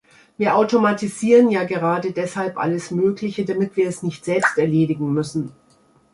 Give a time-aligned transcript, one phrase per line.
[0.35, 5.51] Wir automatisieren ja gerade deshalb alles Mögliche, damit wir es nicht selbst erledigen müssen.